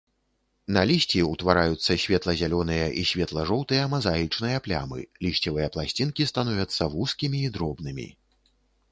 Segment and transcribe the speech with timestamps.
[0.75, 8.07] На лісці ўтвараюцца светла-зялёныя і светла-жоўтыя мазаічныя плямы, лісцевыя пласцінкі становяцца вузкімі і дробнымі.